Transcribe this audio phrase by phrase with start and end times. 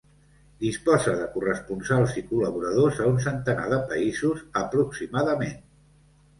[0.61, 5.59] Disposa de corresponsals i col·laboradors a un centenar de països aproximadament.